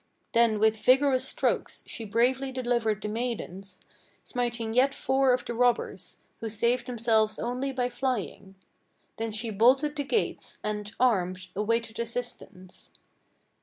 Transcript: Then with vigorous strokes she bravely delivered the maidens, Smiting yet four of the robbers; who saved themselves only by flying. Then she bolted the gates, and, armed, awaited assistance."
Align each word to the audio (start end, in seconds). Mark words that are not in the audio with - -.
Then 0.31 0.57
with 0.57 0.79
vigorous 0.83 1.27
strokes 1.27 1.83
she 1.85 2.05
bravely 2.05 2.51
delivered 2.51 3.03
the 3.03 3.07
maidens, 3.07 3.81
Smiting 4.23 4.73
yet 4.73 4.95
four 4.95 5.31
of 5.31 5.45
the 5.45 5.53
robbers; 5.53 6.17
who 6.39 6.49
saved 6.49 6.87
themselves 6.87 7.37
only 7.37 7.71
by 7.71 7.87
flying. 7.87 8.55
Then 9.17 9.31
she 9.31 9.51
bolted 9.51 9.95
the 9.95 10.03
gates, 10.03 10.57
and, 10.63 10.91
armed, 10.99 11.49
awaited 11.55 11.99
assistance." 11.99 12.93